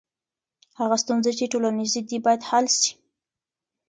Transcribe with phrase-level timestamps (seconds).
[0.79, 2.91] هغه ستونزي چي ټولنیزي دي باید حل سي.